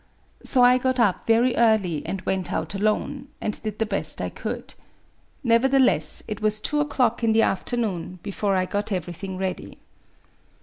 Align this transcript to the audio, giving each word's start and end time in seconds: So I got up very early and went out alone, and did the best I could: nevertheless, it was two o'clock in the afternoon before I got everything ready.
So 0.43 0.63
I 0.63 0.79
got 0.79 0.99
up 0.99 1.27
very 1.27 1.55
early 1.55 2.03
and 2.07 2.23
went 2.23 2.51
out 2.51 2.73
alone, 2.73 3.27
and 3.39 3.61
did 3.61 3.77
the 3.77 3.85
best 3.85 4.19
I 4.19 4.29
could: 4.29 4.73
nevertheless, 5.43 6.23
it 6.27 6.41
was 6.41 6.59
two 6.59 6.79
o'clock 6.79 7.23
in 7.23 7.33
the 7.33 7.43
afternoon 7.43 8.17
before 8.23 8.55
I 8.55 8.65
got 8.65 8.91
everything 8.91 9.37
ready. 9.37 9.77